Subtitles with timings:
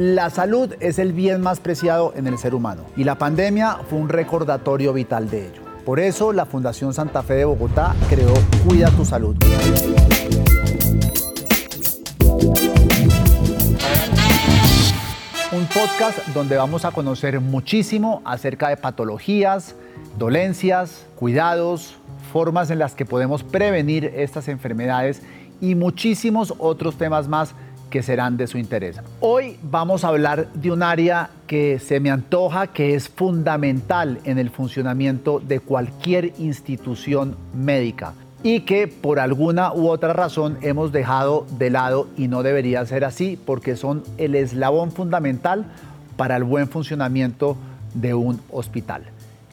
[0.00, 3.98] La salud es el bien más preciado en el ser humano y la pandemia fue
[3.98, 5.62] un recordatorio vital de ello.
[5.84, 8.32] Por eso la Fundación Santa Fe de Bogotá creó
[8.64, 9.34] Cuida tu Salud.
[15.50, 19.74] Un podcast donde vamos a conocer muchísimo acerca de patologías,
[20.16, 21.96] dolencias, cuidados,
[22.32, 25.22] formas en las que podemos prevenir estas enfermedades
[25.60, 27.56] y muchísimos otros temas más
[27.90, 29.00] que serán de su interés.
[29.20, 34.38] Hoy vamos a hablar de un área que se me antoja que es fundamental en
[34.38, 41.46] el funcionamiento de cualquier institución médica y que por alguna u otra razón hemos dejado
[41.58, 45.66] de lado y no debería ser así porque son el eslabón fundamental
[46.16, 47.56] para el buen funcionamiento
[47.94, 49.04] de un hospital,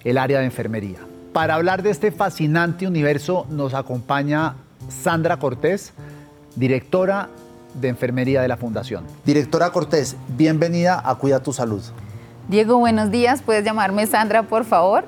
[0.03, 0.99] el área de enfermería.
[1.33, 4.55] Para hablar de este fascinante universo nos acompaña
[4.87, 5.93] Sandra Cortés,
[6.55, 7.29] directora
[7.75, 9.03] de Enfermería de la Fundación.
[9.25, 11.83] Directora Cortés, bienvenida a Cuida tu Salud.
[12.47, 13.41] Diego, buenos días.
[13.41, 15.05] ¿Puedes llamarme Sandra, por favor?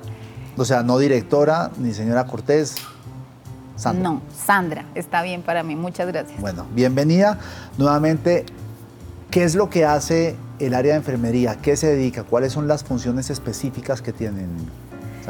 [0.56, 2.74] O sea, no directora ni señora Cortés.
[3.76, 4.02] Sandra.
[4.02, 5.76] No, Sandra, está bien para mí.
[5.76, 6.40] Muchas gracias.
[6.40, 7.38] Bueno, bienvenida
[7.78, 8.44] nuevamente.
[9.30, 11.56] ¿Qué es lo que hace el área de enfermería?
[11.56, 12.24] ¿Qué se dedica?
[12.24, 14.48] ¿Cuáles son las funciones específicas que tienen?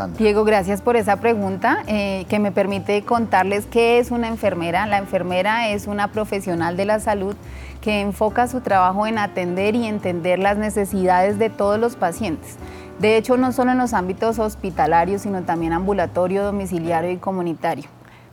[0.06, 4.86] Diego, gracias por esa pregunta eh, que me permite contarles qué es una enfermera.
[4.86, 7.34] La enfermera es una profesional de la salud
[7.80, 12.56] que enfoca su trabajo en atender y entender las necesidades de todos los pacientes.
[12.98, 17.84] De hecho, no solo en los ámbitos hospitalarios, sino también ambulatorio, domiciliario y comunitario.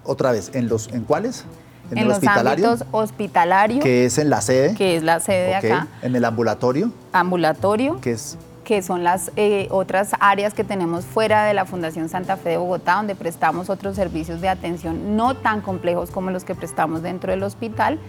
[0.04, 1.46] Otra vez, ¿en, los, en cuáles?
[1.92, 3.84] En, el los ámbitos hospitalarios.
[3.84, 4.74] Que es en la sede.
[4.76, 5.88] Que es la sede de acá.
[6.02, 6.92] En el ambulatorio.
[7.12, 8.00] Ambulatorio.
[8.02, 12.36] Que es que son las eh, otras áreas que tenemos fuera de la Fundación Santa
[12.36, 16.56] Fe de Bogotá, donde prestamos otros servicios de atención no tan complejos como los que
[16.56, 18.00] prestamos dentro del hospital,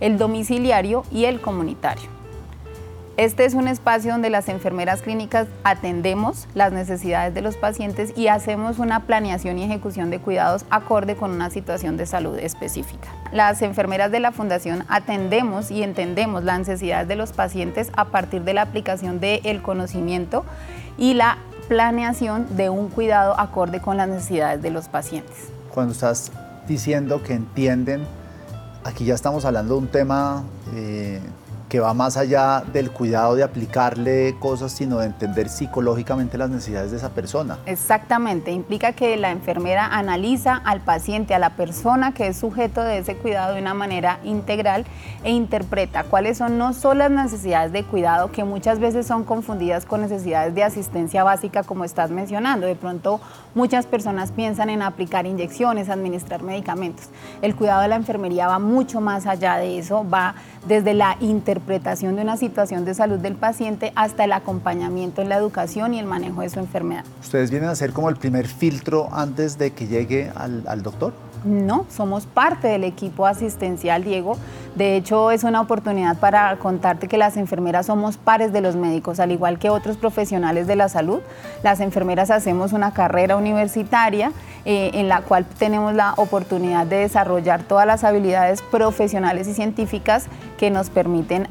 [0.00, 2.15] el domiciliario y el comunitario.
[3.16, 8.28] Este es un espacio donde las enfermeras clínicas atendemos las necesidades de los pacientes y
[8.28, 13.08] hacemos una planeación y ejecución de cuidados acorde con una situación de salud específica.
[13.32, 18.42] Las enfermeras de la Fundación atendemos y entendemos las necesidades de los pacientes a partir
[18.42, 20.44] de la aplicación del conocimiento
[20.98, 21.38] y la
[21.68, 25.36] planeación de un cuidado acorde con las necesidades de los pacientes.
[25.72, 26.32] Cuando estás
[26.68, 28.02] diciendo que entienden,
[28.84, 30.44] aquí ya estamos hablando de un tema...
[30.74, 31.18] Eh,
[31.68, 36.92] que va más allá del cuidado de aplicarle cosas, sino de entender psicológicamente las necesidades
[36.92, 37.58] de esa persona.
[37.66, 42.98] Exactamente, implica que la enfermera analiza al paciente, a la persona que es sujeto de
[42.98, 44.84] ese cuidado de una manera integral
[45.24, 49.86] e interpreta cuáles son no solo las necesidades de cuidado, que muchas veces son confundidas
[49.86, 52.66] con necesidades de asistencia básica, como estás mencionando.
[52.66, 53.20] De pronto
[53.54, 57.06] muchas personas piensan en aplicar inyecciones, administrar medicamentos.
[57.42, 61.55] El cuidado de la enfermería va mucho más allá de eso, va desde la interpretación
[62.16, 66.06] de una situación de salud del paciente hasta el acompañamiento en la educación y el
[66.06, 67.04] manejo de su enfermedad.
[67.20, 71.14] ¿Ustedes vienen a ser como el primer filtro antes de que llegue al, al doctor?
[71.44, 74.36] No, somos parte del equipo asistencial, Diego.
[74.76, 79.20] De hecho, es una oportunidad para contarte que las enfermeras somos pares de los médicos,
[79.20, 81.20] al igual que otros profesionales de la salud.
[81.62, 84.32] Las enfermeras hacemos una carrera universitaria
[84.66, 90.26] eh, en la cual tenemos la oportunidad de desarrollar todas las habilidades profesionales y científicas
[90.58, 91.48] que nos permiten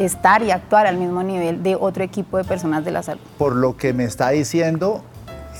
[0.00, 3.20] estar y actuar al mismo nivel de otro equipo de personas de la salud.
[3.38, 5.04] Por lo que me está diciendo,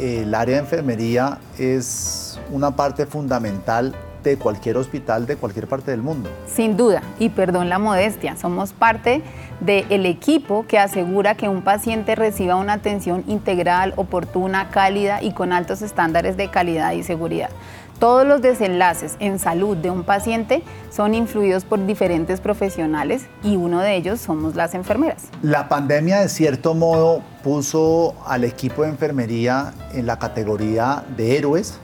[0.01, 6.03] el área de enfermería es una parte fundamental de cualquier hospital de cualquier parte del
[6.03, 6.31] mundo.
[6.47, 9.23] Sin duda, y perdón la modestia, somos parte
[9.61, 15.53] del equipo que asegura que un paciente reciba una atención integral, oportuna, cálida y con
[15.53, 17.51] altos estándares de calidad y seguridad.
[17.99, 23.81] Todos los desenlaces en salud de un paciente son influidos por diferentes profesionales y uno
[23.81, 25.25] de ellos somos las enfermeras.
[25.43, 31.81] La pandemia de cierto modo puso al equipo de enfermería en la categoría de héroes.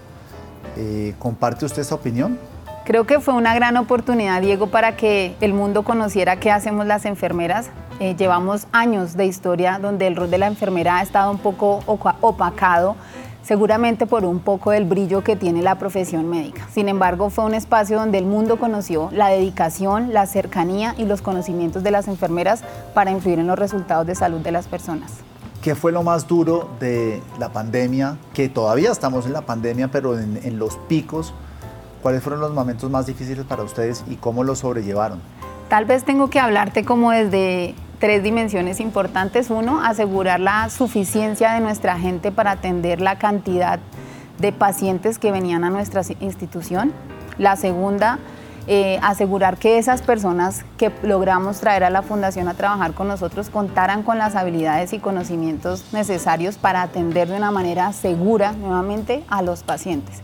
[0.76, 2.38] Eh, ¿Comparte usted esa opinión?
[2.84, 7.06] Creo que fue una gran oportunidad, Diego, para que el mundo conociera qué hacemos las
[7.06, 7.70] enfermeras.
[8.00, 11.80] Eh, llevamos años de historia donde el rol de la enfermera ha estado un poco
[11.86, 12.97] opacado
[13.44, 16.66] seguramente por un poco del brillo que tiene la profesión médica.
[16.72, 21.22] Sin embargo, fue un espacio donde el mundo conoció la dedicación, la cercanía y los
[21.22, 25.12] conocimientos de las enfermeras para influir en los resultados de salud de las personas.
[25.65, 28.19] ¿Qué fue lo más duro de la pandemia?
[28.34, 31.33] Que todavía estamos en la pandemia, pero en, los picos.
[32.03, 35.22] ¿Cuáles fueron los momentos más difíciles para ustedes y cómo los sobrellevaron?
[35.71, 39.49] Tal vez tengo que hablarte como desde tres dimensiones importantes.
[39.49, 43.81] Uno, asegurar la suficiencia de nuestra gente para atender la cantidad
[44.39, 46.93] de pacientes que venían a nuestra institución.
[47.39, 48.19] La segunda,
[48.66, 53.51] eh, asegurar que esas personas que logramos traer a la fundación a trabajar con nosotros
[53.51, 59.43] contaran con las habilidades y conocimientos necesarios para atender de una manera segura nuevamente a
[59.43, 60.22] los pacientes.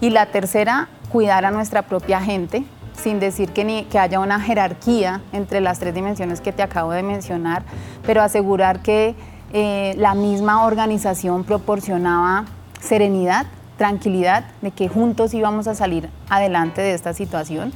[0.00, 4.40] Y la tercera, cuidar a nuestra propia gente, sin decir que, ni, que haya una
[4.40, 7.62] jerarquía entre las tres dimensiones que te acabo de mencionar,
[8.04, 9.14] pero asegurar que
[9.52, 12.46] eh, la misma organización proporcionaba
[12.80, 17.72] serenidad tranquilidad de que juntos íbamos a salir adelante de esta situación,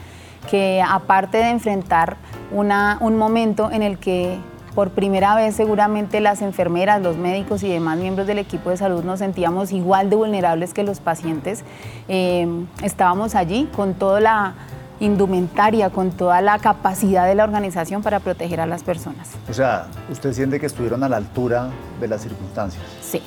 [0.50, 2.16] que aparte de enfrentar
[2.52, 4.38] un momento en el que
[4.74, 9.04] por primera vez seguramente las enfermeras, los médicos y demás miembros del equipo de salud
[9.04, 11.64] nos sentíamos igual de vulnerables que los pacientes,
[12.08, 12.46] eh,
[12.82, 14.54] estábamos allí con toda la
[15.00, 19.30] indumentaria, con toda la capacidad de la organización para proteger a las personas.
[19.48, 21.70] O sea, ¿usted siente que estuvieron a la altura
[22.00, 22.82] de las circunstancias?
[23.00, 23.22] Sí.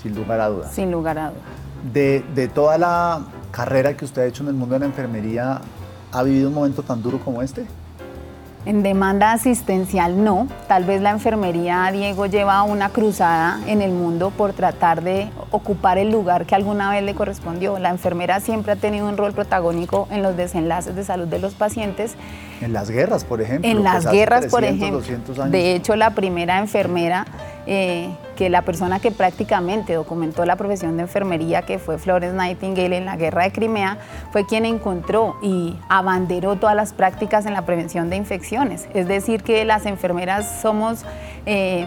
[0.00, 0.72] Sin lugar a dudas.
[0.72, 3.20] Sin lugar a dudas de, toda la
[3.50, 5.60] carrera que usted ha hecho en el mundo de la enfermería,
[6.12, 7.66] ¿ha vivido un momento tan duro como este?
[8.66, 10.48] En demanda asistencial no.
[10.68, 15.98] Tal vez la enfermería, Diego, lleva una cruzada en el mundo por tratar de ocupar
[15.98, 17.78] el lugar que alguna vez le correspondió.
[17.78, 21.52] La enfermera siempre ha tenido un rol protagónico en los desenlaces de salud de los
[21.52, 22.14] pacientes.
[22.62, 23.70] En las guerras, por ejemplo.
[23.70, 25.02] En las guerras, por ejemplo.
[25.50, 27.26] De hecho, la primera enfermera
[27.66, 32.96] eh, que la persona que prácticamente documentó la profesión de enfermería, que fue Florence Nightingale
[32.96, 33.98] en la guerra de Crimea,
[34.32, 38.88] fue quien encontró y abanderó todas las prácticas en la prevención de infecciones.
[38.94, 41.04] Es decir, que las enfermeras somos...
[41.46, 41.86] Eh,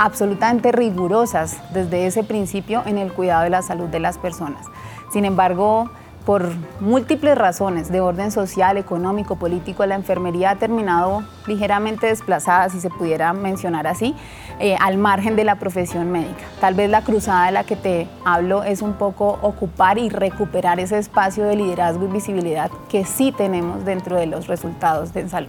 [0.00, 4.64] absolutamente rigurosas desde ese principio en el cuidado de la salud de las personas.
[5.12, 5.90] Sin embargo,
[6.28, 6.46] por
[6.78, 12.90] múltiples razones de orden social, económico, político, la enfermería ha terminado ligeramente desplazada, si se
[12.90, 14.14] pudiera mencionar así,
[14.60, 16.44] eh, al margen de la profesión médica.
[16.60, 20.80] Tal vez la cruzada de la que te hablo es un poco ocupar y recuperar
[20.80, 25.48] ese espacio de liderazgo y visibilidad que sí tenemos dentro de los resultados de salud.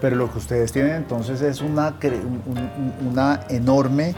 [0.00, 1.92] Pero lo que ustedes tienen entonces es una,
[3.06, 4.14] una enorme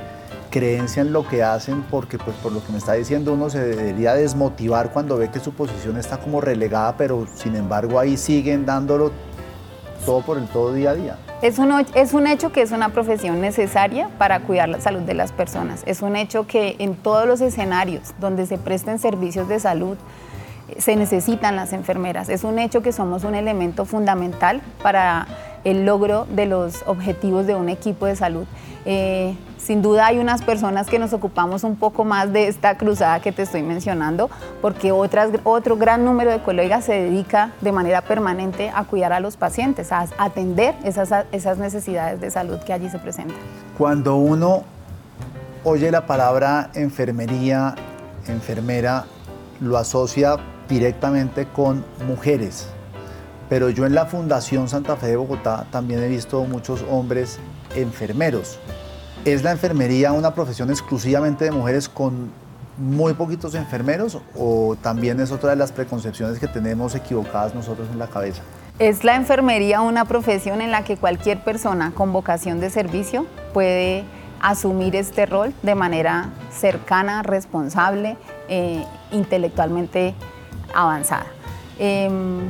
[0.52, 3.58] creencia en lo que hacen, porque pues por lo que me está diciendo uno se
[3.58, 8.64] debería desmotivar cuando ve que su posición está como relegada, pero sin embargo ahí siguen
[8.66, 9.10] dándolo
[10.06, 11.16] todo por el todo día a día.
[11.40, 15.14] Es un, es un hecho que es una profesión necesaria para cuidar la salud de
[15.14, 15.82] las personas.
[15.86, 19.96] Es un hecho que en todos los escenarios donde se presten servicios de salud,
[20.78, 22.28] se necesitan las enfermeras.
[22.28, 25.26] Es un hecho que somos un elemento fundamental para
[25.64, 28.44] el logro de los objetivos de un equipo de salud.
[28.84, 33.20] Eh, sin duda hay unas personas que nos ocupamos un poco más de esta cruzada
[33.20, 34.28] que te estoy mencionando,
[34.60, 39.36] porque otro gran número de colegas se dedica de manera permanente a cuidar a los
[39.36, 43.36] pacientes, a atender esas necesidades de salud que allí se presentan.
[43.78, 44.64] Cuando uno
[45.64, 47.76] oye la palabra enfermería,
[48.26, 49.04] enfermera,
[49.60, 50.36] lo asocia
[50.68, 52.66] directamente con mujeres.
[53.48, 57.38] Pero yo en la Fundación Santa Fe de Bogotá también he visto muchos hombres
[57.76, 58.58] enfermeros.
[59.24, 62.32] ¿Es la enfermería una profesión exclusivamente de mujeres con
[62.76, 68.00] muy poquitos enfermeros o también es otra de las preconcepciones que tenemos equivocadas nosotros en
[68.00, 68.42] la cabeza?
[68.80, 74.04] Es la enfermería una profesión en la que cualquier persona con vocación de servicio puede
[74.40, 78.16] asumir este rol de manera cercana, responsable,
[78.48, 80.14] e intelectualmente
[80.74, 81.26] avanzada.
[81.78, 82.40] Em,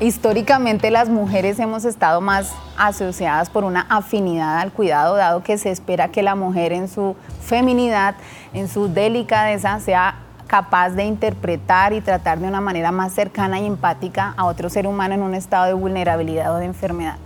[0.00, 5.70] Históricamente las mujeres hemos estado más asociadas por una afinidad al cuidado, dado que se
[5.70, 8.16] espera que la mujer en su feminidad,
[8.52, 10.16] en su delicadeza, sea
[10.48, 14.86] capaz de interpretar y tratar de una manera más cercana y empática a otro ser
[14.86, 17.16] humano en un estado de vulnerabilidad o de enfermedad.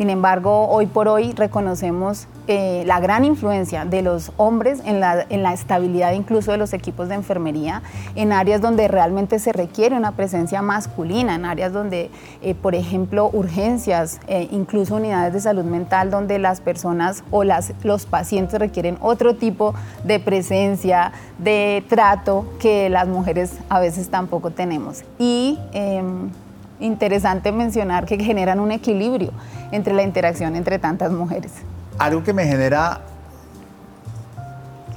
[0.00, 5.52] Sin embargo, hoy por hoy reconocemos eh, la gran influencia de los hombres en la,
[5.52, 7.82] estabilidad incluso de los equipos de enfermería,
[8.14, 13.28] en áreas donde realmente se requiere una presencia masculina, en áreas donde, eh, por ejemplo,
[13.30, 19.36] urgencias, eh, incluso unidades de salud mental, donde las personas o los pacientes requieren otro
[19.36, 25.04] tipo de presencia, de trato que las mujeres a veces tampoco tenemos.
[25.18, 26.30] Y em,
[26.80, 29.32] interesante mencionar que generan un equilibrio
[29.70, 31.52] entre la interacción entre tantas mujeres.
[31.98, 33.02] Algo que me genera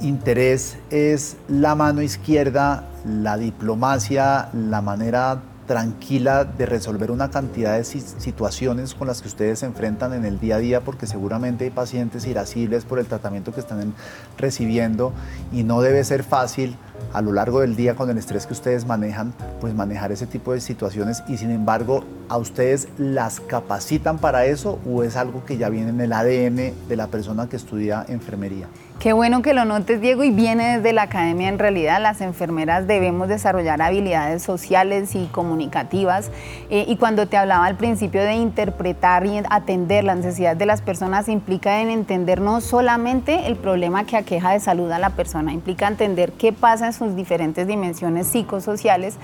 [0.00, 7.84] interés es la mano izquierda, la diplomacia, la manera tranquila de resolver una cantidad de
[7.84, 11.70] situaciones con las que ustedes se enfrentan en el día a día, porque seguramente hay
[11.70, 13.94] pacientes irascibles por el tratamiento que están
[14.36, 15.12] recibiendo
[15.52, 16.76] y no debe ser fácil
[17.12, 20.52] a lo largo del día con el estrés que ustedes manejan, pues manejar ese tipo
[20.52, 25.56] de situaciones y sin embargo, ¿a ustedes las capacitan para eso o es algo que
[25.56, 28.66] ya viene en el ADN de la persona que estudia enfermería?
[29.00, 31.48] Qué bueno que lo notes, Diego, y viene desde la academia.
[31.48, 36.30] En realidad, las enfermeras debemos desarrollar habilidades sociales y comunicativas.
[36.70, 40.80] Eh, y cuando te hablaba al principio de interpretar y atender las necesidades de las
[40.80, 45.52] personas, implica en entender no solamente el problema que aqueja de salud a la persona,
[45.52, 49.16] implica entender qué pasa en sus diferentes dimensiones psicosociales,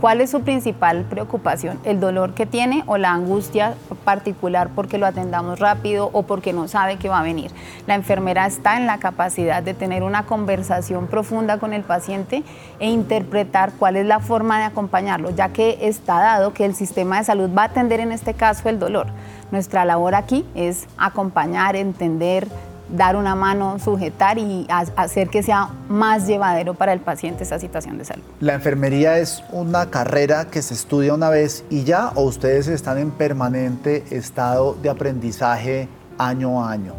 [0.00, 5.06] cuál es su principal preocupación, el dolor que tiene o la angustia particular porque lo
[5.06, 7.50] atendamos rápido o porque no sabe que va a venir.
[7.86, 12.42] La enfermera está en la capacidad de tener una conversación profunda con el paciente
[12.78, 17.18] e interpretar cuál es la forma de acompañarlo, ya que está dado que el sistema
[17.18, 19.06] de salud va a atender en este caso el dolor.
[19.50, 22.48] Nuestra labor aquí es acompañar, entender,
[22.88, 27.98] dar una mano, sujetar y hacer que sea más llevadero para el paciente esa situación
[27.98, 28.22] de salud.
[28.40, 32.98] ¿La enfermería es una carrera que se estudia una vez y ya o ustedes están
[32.98, 35.88] en permanente estado de aprendizaje
[36.18, 36.94] año a año?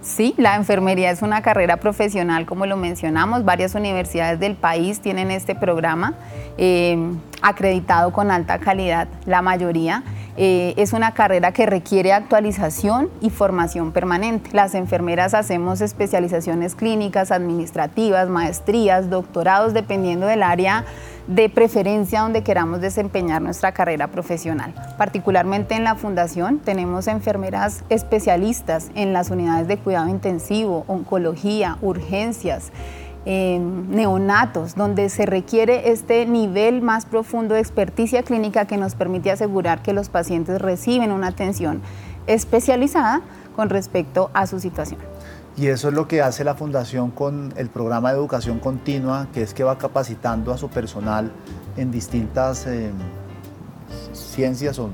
[0.00, 3.44] Sí, la enfermería es una carrera profesional, como lo mencionamos.
[3.44, 6.14] Varias universidades del país tienen este programa
[6.56, 6.96] eh,
[7.42, 10.04] acreditado con alta calidad, la mayoría.
[10.40, 14.50] Eh, es una carrera que requiere actualización y formación permanente.
[14.52, 20.84] Las enfermeras hacemos especializaciones clínicas, administrativas, maestrías, doctorados, dependiendo del área
[21.26, 24.72] de preferencia donde queramos desempeñar nuestra carrera profesional.
[24.96, 32.70] Particularmente en la fundación tenemos enfermeras especialistas en las unidades de cuidado intensivo, oncología, urgencias
[33.26, 39.82] neonatos, donde se requiere este nivel más profundo de experticia clínica que nos permite asegurar
[39.82, 41.82] que los pacientes reciben una atención
[42.26, 43.20] especializada
[43.54, 45.00] con respecto a su situación.
[45.56, 49.42] Y eso es lo que hace la Fundación con el programa de educación continua, que
[49.42, 51.32] es que va capacitando a su personal
[51.76, 52.92] en distintas eh,
[54.12, 54.90] ciencias o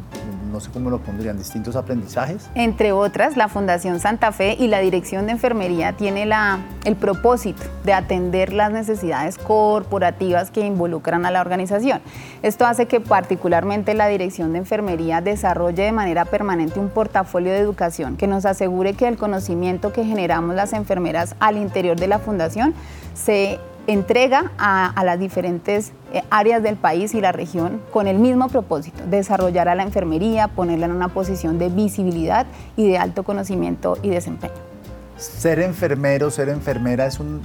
[0.54, 2.48] no sé cómo lo pondrían, distintos aprendizajes?
[2.54, 7.64] Entre otras, la Fundación Santa Fe y la Dirección de Enfermería tiene la, el propósito
[7.82, 12.00] de atender las necesidades corporativas que involucran a la organización.
[12.42, 17.58] Esto hace que particularmente la Dirección de Enfermería desarrolle de manera permanente un portafolio de
[17.58, 22.20] educación que nos asegure que el conocimiento que generamos las enfermeras al interior de la
[22.20, 22.74] Fundación
[23.14, 28.48] se entrega a, las diferentes eh, áreas del país y la región con el mismo
[28.48, 33.98] propósito, desarrollar a la enfermería, ponerla en una posición de visibilidad y de alto conocimiento
[34.02, 34.54] y desempeño.
[35.16, 37.40] ¿Ser enfermero, ser enfermera es un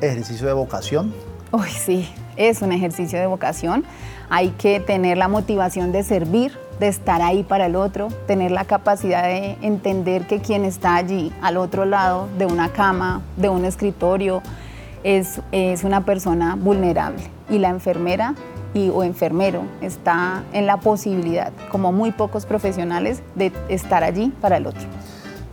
[0.00, 1.12] ejercicio de vocación?
[1.52, 3.84] Uy, sí, es un ejercicio de vocación.
[4.28, 8.64] Hay que tener la motivación de servir, de estar ahí para el otro, tener la
[8.64, 13.64] capacidad de entender que quien está allí, al otro lado de una cama, de un
[13.64, 14.42] escritorio,
[15.06, 15.40] es,
[15.84, 18.34] una persona vulnerable y la enfermera
[18.92, 24.66] o enfermero está en la posibilidad, como muy pocos profesionales, de estar allí para el
[24.66, 24.82] otro.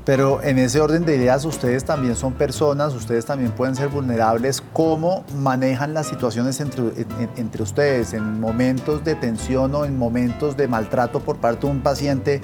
[0.04, 4.62] Pero en ese orden de ideas, ustedes también son personas, ustedes también pueden ser vulnerables.
[4.74, 11.22] ¿Cómo manejan las situaciones entre, ustedes en momentos de tensión o en momentos de maltrato
[11.22, 12.42] por parte de un paciente?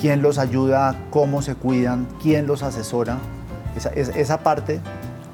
[0.00, 0.94] ¿Quién los ayuda?
[1.10, 2.06] ¿Cómo se cuidan?
[2.22, 3.18] ¿Quién los asesora?
[3.96, 4.80] Esa parte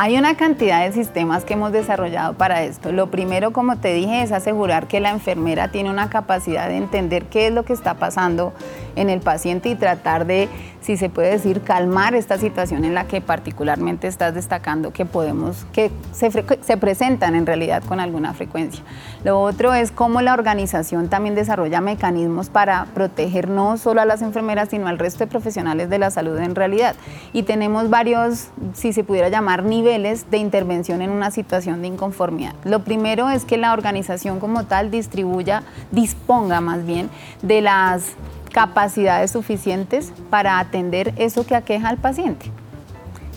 [0.00, 2.92] hay una cantidad de sistemas que hemos desarrollado para esto.
[2.92, 7.24] Lo primero, como te dije, es asegurar que la enfermera tiene una capacidad de entender
[7.24, 8.52] qué es lo que está pasando
[8.94, 10.48] en el paciente y tratar de,
[10.80, 15.66] si se puede decir, calmar esta situación en la que particularmente estás destacando que podemos,
[15.72, 16.30] que se,
[16.60, 18.82] se presentan en realidad con alguna frecuencia.
[19.24, 24.22] Lo otro es cómo la organización también desarrolla mecanismos para proteger no solo a las
[24.22, 26.94] enfermeras, sino al resto de profesionales de la salud en realidad.
[27.32, 32.54] Y tenemos varios, si se pudiera llamar, niveles de intervención en una situación de inconformidad.
[32.64, 37.10] Lo primero es que la organización como tal distribuya, disponga más bien
[37.42, 38.14] de las
[38.58, 42.50] capacidades suficientes para atender eso que aqueja al paciente.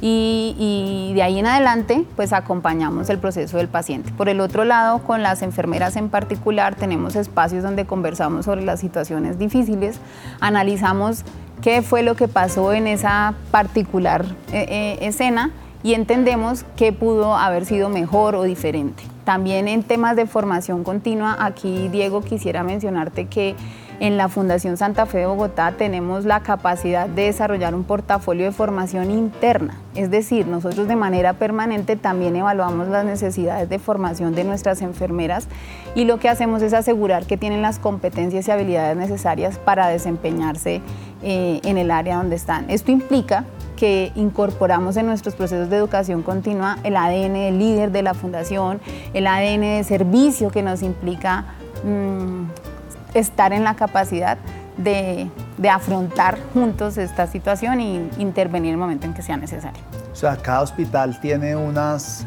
[0.02, 4.12] Y, de ahí en adelante, pues acompañamos el proceso del paciente.
[4.14, 8.80] Por el otro lado, con las enfermeras en particular, tenemos espacios donde conversamos sobre las
[8.80, 10.00] situaciones difíciles,
[10.40, 11.24] analizamos
[11.62, 15.52] qué fue lo que pasó en esa particular eh, eh, escena
[15.84, 19.04] y entendemos qué pudo haber sido mejor o diferente.
[19.24, 23.56] También en temas de formación continua, aquí Diego quisiera mencionarte que
[24.02, 28.52] en la Fundación Santa Fe de Bogotá tenemos la capacidad de desarrollar un portafolio de
[28.52, 34.44] formación interna, es decir, nosotros de manera permanente también evaluamos las necesidades de formación de
[34.44, 35.48] nuestras enfermeras
[35.94, 40.82] y lo que hacemos es asegurar que tienen las competencias y habilidades necesarias para desempeñarse
[41.22, 42.72] eh, en el área donde están.
[42.72, 48.02] Esto implica que incorporamos en nuestros procesos de educación continua el ADN del líder de
[48.02, 48.82] la fundación,
[49.14, 51.46] el ADN de servicio que nos implica
[51.84, 52.71] mm,
[53.14, 54.38] estar en la capacidad
[54.78, 55.30] de,
[55.70, 59.82] afrontar juntos esta situación e intervenir en el momento en que sea necesario.
[60.12, 62.26] O sea, cada hospital tiene unas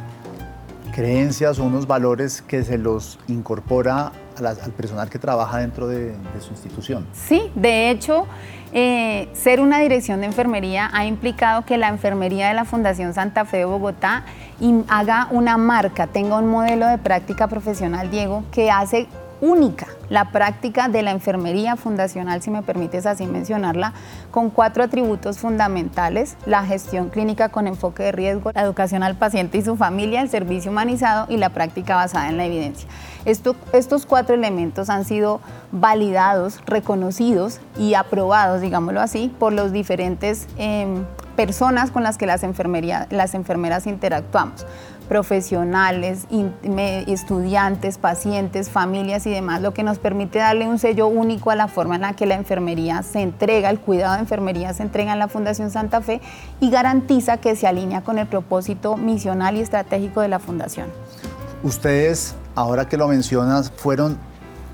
[0.94, 6.50] creencias o unos valores que se los incorpora al personal que trabaja dentro de, su
[6.50, 7.06] institución.
[7.12, 8.26] Sí, de hecho,
[8.72, 13.44] eh, ser una dirección de enfermería ha implicado que la enfermería de la Fundación Santa
[13.44, 14.24] Fe de Bogotá
[14.88, 19.08] haga una marca, tenga un modelo de práctica profesional, Diego, que hace
[19.44, 23.92] única la práctica de la enfermería fundacional, si me permites así mencionarla,
[24.30, 29.58] con cuatro atributos fundamentales, la gestión clínica con enfoque de riesgo, la educación al paciente
[29.58, 32.88] y su familia, el servicio humanizado y la práctica basada en la evidencia.
[33.24, 35.40] estos cuatro elementos han sido
[35.72, 41.04] validados, reconocidos y aprobados, digámoslo así, por los diferentes em,
[41.36, 42.42] personas con las que las,
[43.10, 44.64] las enfermeras interactuamos
[45.08, 46.26] profesionales,
[47.06, 51.68] estudiantes, pacientes, familias y demás, lo que nos permite darle un sello único a la
[51.68, 55.18] forma en la que la enfermería se entrega, el cuidado de enfermería se entrega en
[55.18, 56.20] la Fundación Santa Fe
[56.60, 60.88] y garantiza que se alinea con el propósito misional y estratégico de la Fundación.
[61.62, 64.18] Ustedes, ahora que lo mencionas, fueron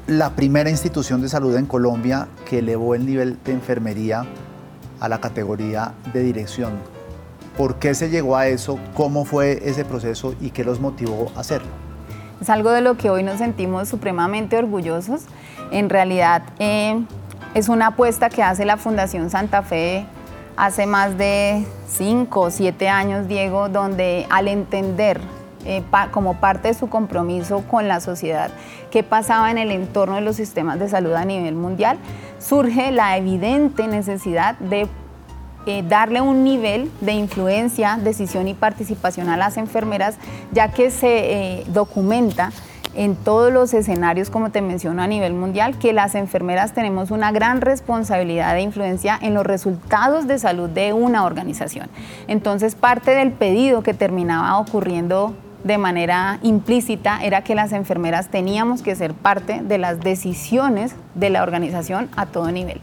[0.07, 4.25] la primera institución de salud en Colombia que elevó el nivel de enfermería
[4.99, 7.00] a la categoría de dirección.
[7.61, 8.79] ¿Por qué se llegó a eso?
[8.95, 11.69] ¿Cómo fue ese proceso y qué los motivó a hacerlo?
[12.41, 15.25] Es algo de lo que hoy nos sentimos supremamente orgullosos.
[15.71, 17.05] En realidad eh,
[17.53, 20.07] es una apuesta que hace la Fundación Santa Fe
[20.57, 25.21] hace más de cinco o siete años, Diego, donde al entender
[25.67, 28.51] eh, como parte de su compromiso con la sociedad
[28.91, 31.99] qué pasaba en el entorno de los sistemas de salud a nivel mundial,
[32.39, 34.89] surge la evidente necesidad de
[35.67, 40.17] eh, darle un nivel de influencia, decisión y participación a las enfermeras,
[40.53, 42.51] ya que se eh, documenta
[42.95, 47.31] en todos los escenarios, como te menciono a nivel mundial, que las enfermeras tenemos una
[47.31, 51.89] gran responsabilidad de influencia en los resultados de salud de una organización.
[52.27, 58.83] Entonces, parte del pedido que terminaba ocurriendo de manera implícita era que las enfermeras teníamos
[58.83, 62.81] que ser parte de las decisiones de la organización a todo nivel.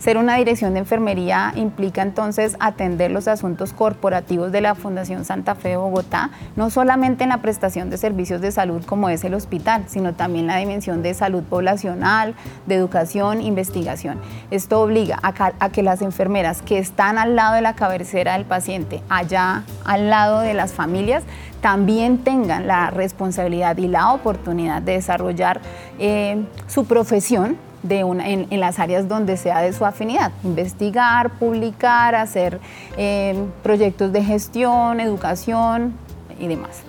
[0.00, 5.54] Ser una dirección de enfermería implica entonces atender los asuntos corporativos de la Fundación Santa
[5.54, 9.34] Fe de Bogotá, no solamente en la prestación de servicios de salud como es el
[9.34, 12.34] hospital, sino también la dimensión de salud poblacional,
[12.64, 14.18] de educación, investigación.
[14.50, 19.02] Esto obliga a, que las enfermeras que están al lado de la cabecera del paciente,
[19.10, 21.24] allá al lado de las familias,
[21.60, 25.60] también tengan la responsabilidad y la oportunidad de desarrollar
[25.98, 30.32] eh, su profesión en, las áreas donde sea de su afinidad.
[30.44, 32.60] Investigar, publicar, hacer
[32.96, 35.94] eh, proyectos de gestión, educación
[36.38, 36.82] y demás.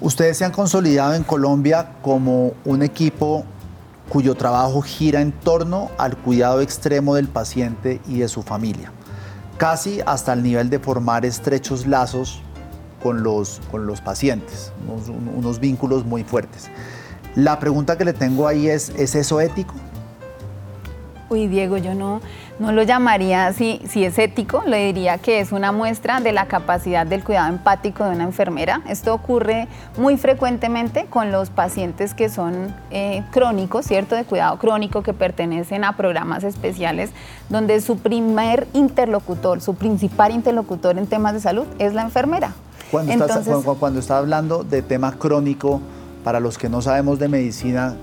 [0.00, 3.44] Ustedes se han consolidado en Colombia como un equipo
[4.08, 8.92] cuyo trabajo gira en torno al cuidado extremo del paciente y de su familia,
[9.56, 12.40] casi hasta el nivel de formar estrechos lazos
[13.02, 14.72] con los, con los pacientes,
[15.36, 16.70] unos vínculos muy fuertes.
[17.36, 19.74] La pregunta que le tengo ahí es, ¿es eso ético?
[21.28, 22.22] Uy, Diego, yo no,
[22.58, 26.46] no lo llamaría así, si es ético, le diría que es una muestra de la
[26.46, 28.80] capacidad del cuidado empático de una enfermera.
[28.88, 29.68] Esto ocurre
[29.98, 34.14] muy frecuentemente con los pacientes que son eh, crónicos, ¿cierto?
[34.14, 37.10] De cuidado crónico, que pertenecen a programas especiales,
[37.50, 42.54] donde su primer interlocutor, su principal interlocutor en temas de salud es la enfermera.
[42.90, 45.82] Cuando, Entonces, cuando está hablando de tema crónico,
[46.26, 47.94] para los que no sabemos de medicina,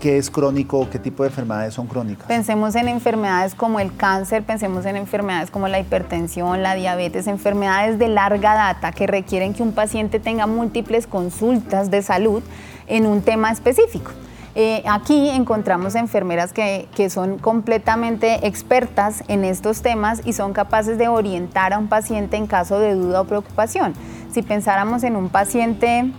[0.00, 0.90] ¿Qué es crónico?
[0.90, 2.26] ¿Qué tipo de enfermedades son crónicas?
[2.26, 8.00] Pensemos en enfermedades como el cáncer, pensemos en enfermedades como la hipertensión, la diabetes, enfermedades
[8.00, 12.42] de larga data que requieren que un paciente tenga múltiples consultas de salud
[12.88, 14.10] en un tema específico.
[14.56, 20.98] Eh, aquí encontramos enfermeras que, que, son completamente expertas en estos temas y son capaces
[20.98, 23.94] de orientar a un paciente en caso de duda o preocupación.
[24.32, 26.10] Si pensáramos en un paciente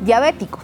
[0.00, 0.58] diabético,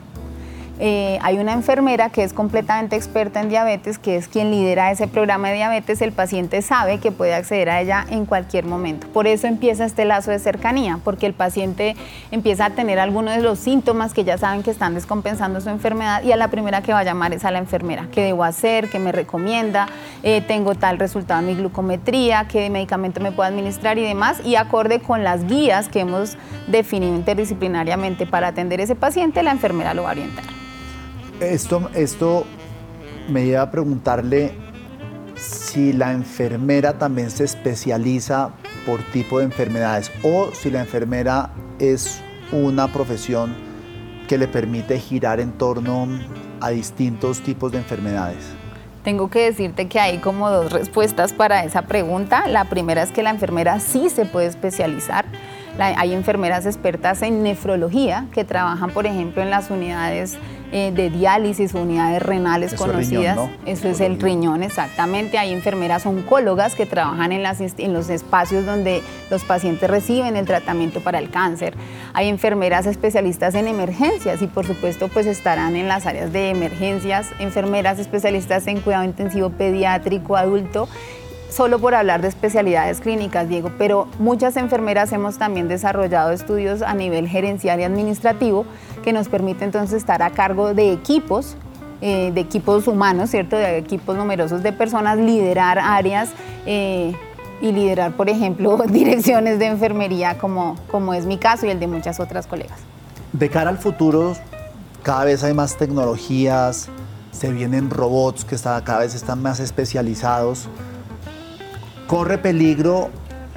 [0.84, 5.06] eh, hay una enfermera que es completamente experta en diabetes, que es quien lidera ese
[5.06, 9.06] programa de diabetes, el paciente sabe que puede acceder a ella en cualquier momento.
[9.06, 11.94] Por eso empieza este lazo de cercanía, porque el paciente
[12.32, 16.24] empieza a tener algunos de los síntomas que ya saben que están descompensando su enfermedad
[16.24, 18.08] y a la primera que va a llamar es a la enfermera.
[18.10, 18.90] ¿Qué debo hacer?
[18.90, 19.86] ¿Qué me recomienda?
[20.24, 22.48] Eh, ¿Tengo tal resultado en mi glucometría?
[22.48, 24.40] ¿Qué medicamento me puedo administrar y demás?
[24.44, 29.94] Y acorde con las guías que hemos definido interdisciplinariamente para atender ese paciente, la enfermera
[29.94, 30.62] lo va a orientar.
[31.40, 32.44] Esto, esto
[33.28, 34.52] me lleva a preguntarle
[35.36, 38.50] si la enfermera también se especializa
[38.86, 42.20] por tipo de enfermedades o si la enfermera es
[42.52, 43.54] una profesión
[44.28, 46.06] que le permite girar en torno
[46.60, 48.44] a distintos tipos de enfermedades.
[49.02, 52.46] Tengo que decirte que hay como dos respuestas para esa pregunta.
[52.46, 55.24] La primera es que la enfermera sí se puede especializar
[55.78, 60.38] hay enfermeras expertas en nefrología que trabajan, por ejemplo, en las unidades
[60.74, 63.38] eh, de diálisis, unidades renales conocidas.
[63.66, 65.36] Eso es el riñón, exactamente.
[65.36, 70.46] Hay enfermeras oncólogas que trabajan en, las, en los espacios donde los pacientes reciben el
[70.46, 71.74] tratamiento para el cáncer.
[72.14, 77.28] Hay enfermeras especialistas en emergencias y por supuesto pues estarán en las áreas de emergencias,
[77.38, 80.88] enfermeras especialistas en cuidado intensivo pediátrico, adulto
[81.52, 86.94] solo por hablar de especialidades clínicas, Diego, pero muchas enfermeras hemos también desarrollado estudios a
[86.94, 88.64] nivel gerencial y administrativo
[89.04, 91.56] que nos permite entonces estar a cargo de equipos,
[92.00, 93.56] eh, de equipos humanos, ¿cierto?
[93.56, 96.30] De equipos numerosos de personas, liderar áreas
[96.64, 97.12] eh,
[97.60, 101.86] y liderar, por ejemplo, direcciones de enfermería, como, como es mi caso y el de
[101.86, 102.78] muchas otras colegas.
[103.32, 104.34] De cara al futuro,
[105.02, 106.88] cada vez hay más tecnologías,
[107.30, 110.68] se vienen robots que cada vez están más especializados.
[112.12, 113.08] ¿Corre peligro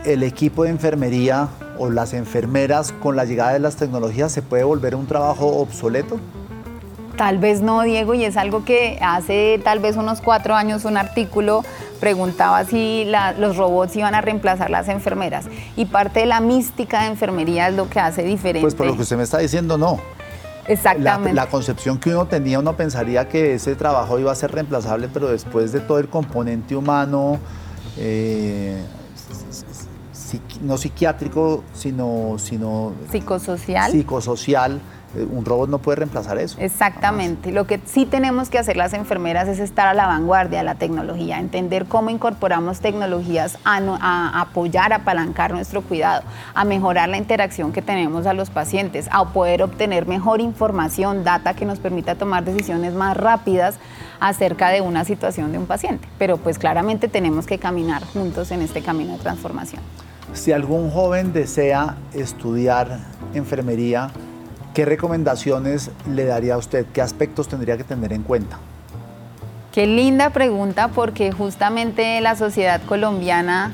[0.05, 4.63] el equipo de enfermería o las enfermeras con la llegada de las tecnologías se puede
[4.63, 6.21] volver un trabajo obsoleto?
[7.17, 10.95] Tal vez no, Diego, y es algo que hace tal vez unos cuatro años un
[10.95, 11.65] artículo
[11.99, 13.05] preguntaba si
[13.37, 15.47] los robots iban a reemplazar las enfermeras.
[15.75, 18.61] Y parte de la mística de enfermería es lo que hace diferente.
[18.61, 19.99] Pues por lo que usted me está diciendo, no.
[20.65, 21.33] Exactamente.
[21.33, 25.27] La, concepción que uno tenía, uno pensaría que ese trabajo iba a ser reemplazable, pero
[25.27, 27.37] después de todo el componente humano,
[27.97, 28.83] eh,
[30.61, 33.91] no psiquiátrico, sino, sino psicosocial.
[33.91, 34.81] Psicosocial.
[35.23, 36.57] Un robot no puede reemplazar eso.
[36.59, 37.51] Exactamente.
[37.51, 40.75] Lo que sí tenemos que hacer las enfermeras es estar a la vanguardia de la
[40.75, 46.23] tecnología, entender cómo incorporamos tecnologías a, a apoyar, a apalancar nuestro cuidado,
[46.53, 51.53] a mejorar la interacción que tenemos a los pacientes, a poder obtener mejor información, data
[51.53, 53.77] que nos permita tomar decisiones más rápidas
[54.19, 56.07] acerca de una situación de un paciente.
[56.17, 59.81] Pero pues claramente tenemos que caminar juntos en este camino de transformación.
[60.33, 62.99] Si algún joven desea estudiar
[63.33, 64.09] enfermería,
[64.75, 66.85] ¿qué recomendaciones le daría a usted?
[66.93, 68.59] ¿Qué aspectos tendría que tener en cuenta?
[69.71, 73.73] Qué linda pregunta porque justamente la sociedad colombiana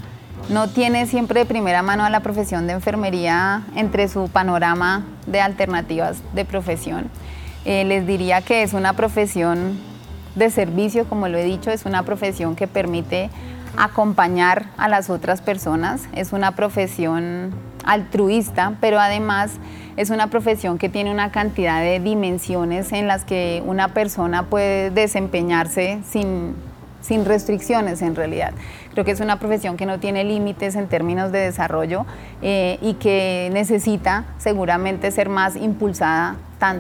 [0.50, 5.42] no tiene siempre de primera mano a la profesión de enfermería entre su panorama de
[5.42, 7.10] alternativas de profesión.
[7.66, 9.80] Eh, les diría que es una profesión
[10.36, 13.32] de servicio, como lo he dicho, es una profesión que permite
[13.76, 16.04] acompañar a las otras personas.
[16.14, 17.52] Es una profesión
[17.86, 19.52] altruista, pero además
[20.02, 24.90] es una profesión que tiene una cantidad de dimensiones en las que una persona puede
[24.90, 26.56] desempeñarse sin,
[27.02, 28.54] sin restricciones en realidad.
[28.94, 32.08] Creo que es una profesión que no tiene límites en términos de desarrollo
[32.42, 36.36] eh, y que necesita seguramente ser más impulsada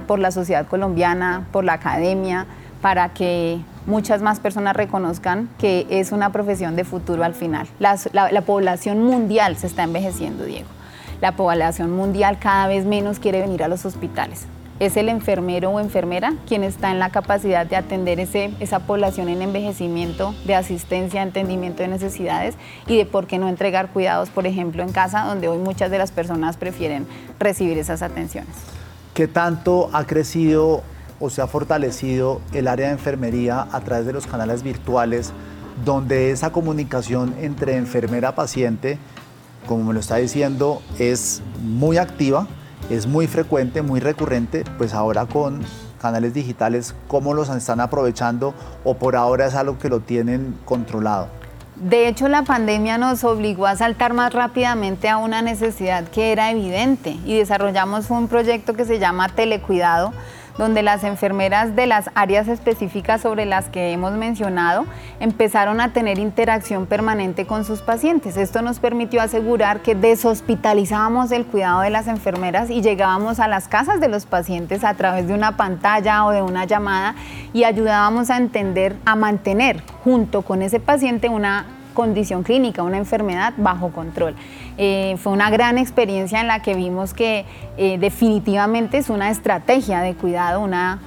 [0.08, 2.48] por la sociedad colombiana, por la academia,
[2.82, 7.68] para que muchas más personas reconozcan que es una profesión de futuro al final.
[7.80, 7.98] La,
[8.46, 10.68] población mundial se está envejeciendo, Diego.
[11.22, 14.48] La población mundial cada vez menos quiere venir a los hospitales.
[14.80, 19.30] Es el enfermero o enfermera quien está en la capacidad de atender ese, esa población
[19.30, 22.56] en envejecimiento, de asistencia, entendimiento de necesidades
[22.88, 26.00] y de por qué no entregar cuidados, por ejemplo, en casa, donde hoy muchas de
[26.00, 27.06] las personas prefieren
[27.40, 28.56] recibir esas atenciones.
[29.14, 30.82] ¿Qué tanto ha crecido
[31.20, 35.34] o se ha fortalecido el área de enfermería a través de los canales virtuales,
[35.86, 38.98] donde esa comunicación entre enfermera-paciente,
[39.68, 42.48] como me lo está diciendo, es muy activa,
[42.90, 45.62] es muy frecuente, muy recurrente, pues ahora con
[46.02, 51.28] canales digitales, ¿cómo los están aprovechando o por ahora es algo que lo tienen controlado?
[51.76, 56.52] De hecho, la pandemia nos obligó a saltar más rápidamente a una necesidad que era
[56.52, 60.14] evidente y desarrollamos un proyecto que se llama Telecuidado,
[60.58, 64.86] donde las enfermeras de las áreas específicas sobre las que hemos mencionado
[65.20, 68.38] empezaron a tener interacción permanente con sus pacientes.
[68.38, 73.68] Esto nos permitió asegurar que deshospitalizábamos el cuidado de las enfermeras y llegábamos a las
[73.68, 77.16] casas de los pacientes a través de una pantalla o de una llamada
[77.54, 83.54] y ayudábamos a entender, a mantener junto con ese paciente una condición clínica, una enfermedad
[83.58, 84.36] bajo control.
[84.84, 87.46] Eh, fue una gran experiencia en la que vimos que
[87.78, 91.00] eh, definitivamente es una estrategia de cuidado, una,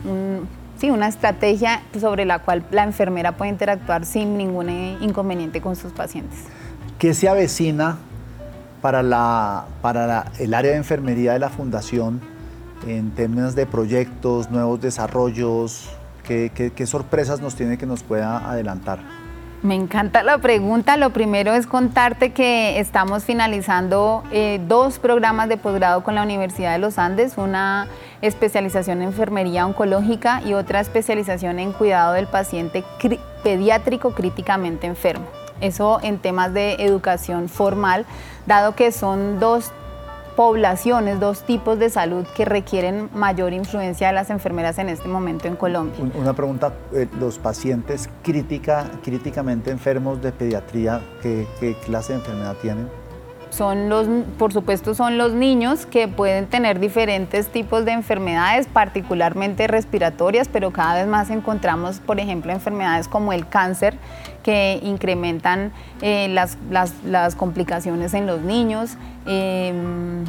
[0.78, 5.74] sí, una estrategia sobre la cual la enfermera puede interactuar sin ningún eh, inconveniente con
[5.74, 6.38] sus pacientes.
[7.00, 7.96] ¿Qué se avecina
[8.80, 12.20] para, la, para el área de enfermería de la Fundación
[12.87, 15.90] en términos de proyectos, nuevos desarrollos?
[16.22, 19.23] ¿Qué, qué sorpresas nos tiene que nos pueda adelantar?
[19.64, 20.98] Me encanta la pregunta.
[20.98, 26.72] Lo primero es contarte que estamos finalizando eh, dos programas de posgrado con la Universidad
[26.72, 27.88] de los Andes, una
[28.20, 32.85] especialización en enfermería oncológica y otra especialización en cuidado del paciente
[33.42, 35.24] pediátrico críticamente enfermo.
[35.62, 38.05] Eso en temas de educación formal,
[38.44, 39.72] dado que son dos
[40.37, 45.49] poblaciones, dos tipos de salud que requieren mayor influencia de las enfermeras en este momento
[45.49, 45.99] en Colombia.
[46.14, 52.57] Una pregunta, eh, los pacientes crítica, críticamente enfermos de pediatría, ¿qué, ¿qué, clase de enfermedad
[52.61, 52.88] tienen?
[53.51, 59.68] Son los, por supuesto, son los niños que pueden tener diferentes tipos de enfermedades, particularmente
[59.68, 63.94] respiratorias, pero cada vez más encontramos, por ejemplo, enfermedades como el cáncer,
[64.44, 68.96] que incrementan eh, las, las, complicaciones en los niños.
[69.26, 70.24] Em,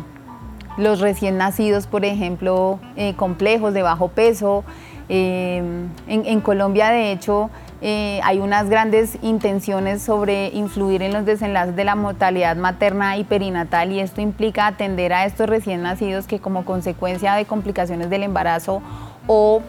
[0.78, 4.64] los recién nacidos, por ejemplo, eh, complejos de bajo peso.
[5.08, 7.50] Em, en, Colombia, de hecho,
[7.82, 13.24] eh, hay unas grandes intenciones sobre influir en los desenlaces de la mortalidad materna y
[13.24, 18.24] perinatal y esto implica atender a estos recién nacidos que como consecuencia de complicaciones del
[18.24, 18.82] embarazo
[19.28, 19.62] o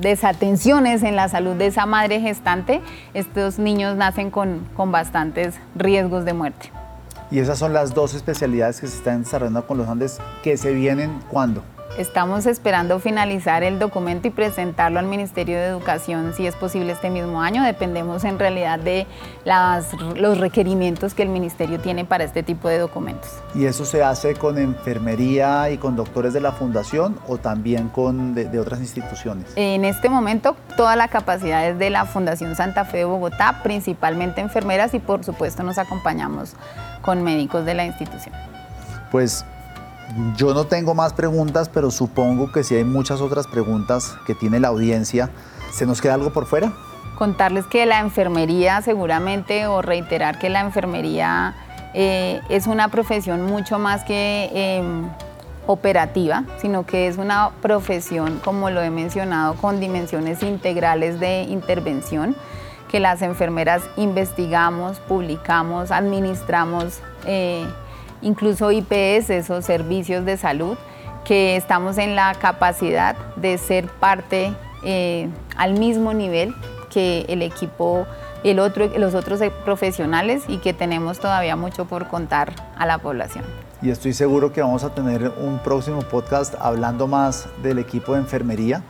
[0.00, 2.80] desatenciones en la salud de esa madre gestante,
[3.14, 6.70] estos niños nacen con, con bastantes riesgos de muerte.
[7.30, 10.72] Y esas son las dos especialidades que se están desarrollando con los Andes que se
[10.72, 11.62] vienen cuándo?
[11.98, 17.10] Estamos esperando finalizar el documento y presentarlo al Ministerio de Educación si es posible este
[17.10, 17.64] mismo año.
[17.64, 19.08] Dependemos en realidad de
[20.14, 23.28] los requerimientos que el Ministerio tiene para este tipo de documentos.
[23.52, 28.32] ¿Y eso se hace con enfermería y con doctores de la Fundación o también con
[28.32, 29.46] de, otras instituciones?
[29.56, 34.40] En este momento toda la capacidad es de la Fundación Santa Fe de Bogotá, principalmente
[34.40, 36.54] enfermeras y por supuesto nos acompañamos
[37.02, 38.36] con médicos de la institución.
[39.10, 39.44] Pues
[40.36, 44.60] yo no tengo más preguntas, pero supongo que si hay muchas otras preguntas que tiene
[44.60, 45.30] la audiencia,
[45.72, 46.72] ¿se nos queda algo por fuera?
[47.16, 51.54] Contarles que la enfermería seguramente o reiterar que la enfermería
[51.94, 55.08] eh, es una profesión mucho más que em,
[55.66, 62.36] operativa, sino que es una profesión, como lo he mencionado, con dimensiones integrales de intervención,
[62.88, 67.00] que las enfermeras investigamos, publicamos, administramos.
[67.26, 67.66] Eh,
[68.22, 70.76] incluso IPS, esos servicios de salud,
[71.24, 74.52] que estamos en la capacidad de ser parte
[74.84, 76.54] eh, al mismo nivel
[76.90, 78.06] que el equipo,
[78.44, 83.44] el otro, los otros profesionales y que tenemos todavía mucho por contar a la población.
[83.82, 88.20] Y estoy seguro que vamos a tener un próximo podcast hablando más del equipo de
[88.20, 88.82] enfermería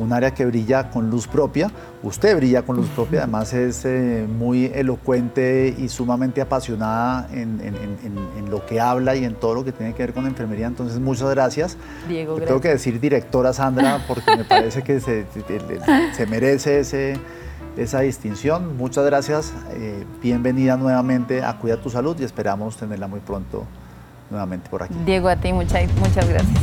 [0.00, 1.70] un área que brilla con luz propia.
[2.02, 7.52] Usted brilla con luz propia, además es eh, muy elocuente y sumamente apasionada en,
[8.50, 10.66] lo que habla y en todo lo que tiene que ver con enfermería.
[10.66, 11.76] Entonces, muchas gracias.
[12.08, 15.24] Diego, Tengo que decir directora Sandra porque me parece que se,
[16.26, 17.14] merece ese,
[17.76, 18.76] esa distinción.
[18.76, 19.52] Muchas gracias.
[19.72, 23.64] Eh, bienvenida nuevamente a Cuida tu Salud y esperamos tenerla muy pronto
[24.30, 24.94] nuevamente por aquí.
[25.06, 26.60] Diego, a ti muchas, muchas gracias.